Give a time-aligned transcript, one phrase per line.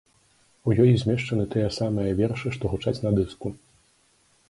[0.69, 3.57] У ёй змешчаны тыя самыя вершы, што гучаць на дыску.